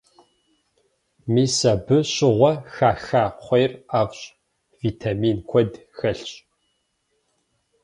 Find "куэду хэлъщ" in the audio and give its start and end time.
5.49-6.31